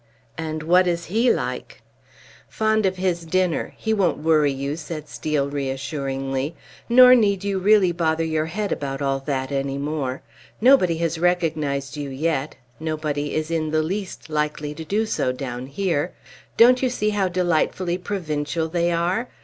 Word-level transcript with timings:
"And 0.39 0.63
what 0.63 0.87
is 0.87 1.05
he 1.13 1.31
like?" 1.31 1.83
"Fond 2.49 2.87
of 2.87 2.95
his 2.97 3.23
dinner; 3.23 3.75
he 3.77 3.93
won't 3.93 4.17
worry 4.17 4.51
you," 4.51 4.75
said 4.75 5.07
Steel, 5.07 5.47
reassuringly. 5.47 6.55
"Nor 6.89 7.13
need 7.13 7.43
you 7.43 7.59
really 7.59 7.91
bother 7.91 8.23
your 8.23 8.47
head 8.47 8.71
about 8.71 9.03
all 9.03 9.19
that 9.19 9.51
any 9.51 9.77
more. 9.77 10.23
Nobody 10.59 10.97
has 10.97 11.19
recognized 11.19 11.97
you 11.97 12.09
yet; 12.09 12.55
nobody 12.79 13.35
is 13.35 13.51
in 13.51 13.69
the 13.69 13.83
least 13.83 14.27
likely 14.27 14.73
to 14.73 14.83
do 14.83 15.05
so 15.05 15.31
down 15.31 15.67
here. 15.67 16.13
Don't 16.57 16.81
you 16.81 16.89
see 16.89 17.11
how 17.11 17.27
delightfully 17.27 17.99
provincial 17.99 18.67
they 18.67 18.91
are? 18.91 19.29